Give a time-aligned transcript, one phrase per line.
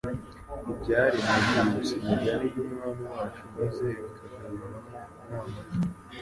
[0.71, 4.89] Ibyaremwe byibutsa imigani y'Umwami wacu maze bikabagaruramo
[5.23, 5.61] inama ze.